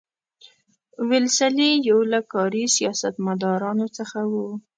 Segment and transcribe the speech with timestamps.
[1.09, 4.47] ویلسلي یو له کاري سیاستمدارانو څخه وو.